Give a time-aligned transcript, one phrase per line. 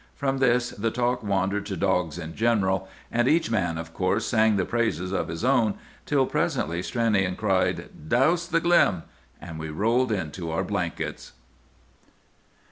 [0.15, 4.55] From this the talk wandered to dogs in general; and each man, of course, sang
[4.55, 5.75] the praises of his own,
[6.07, 9.03] till presently Stranion cried, "Douse the glim!"
[9.39, 11.33] and we rolled into our blankets.